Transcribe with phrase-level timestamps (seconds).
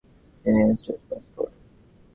[0.45, 1.57] তিনি entrance pass করেন।